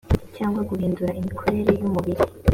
cyangwa 0.35 0.61
guhindura 0.69 1.15
imikorere 1.19 1.71
y 1.79 1.83
umubiri 1.87 2.23